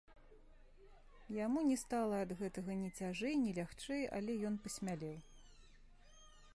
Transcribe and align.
Яму 1.45 1.59
не 1.69 1.75
стала 1.83 2.15
ад 2.27 2.31
гэтага 2.41 2.71
ні 2.81 2.89
цяжэй, 3.03 3.35
ні 3.45 3.51
лягчэй, 3.61 4.01
але 4.21 4.31
ён 4.51 4.55
пасмялеў. 4.65 5.17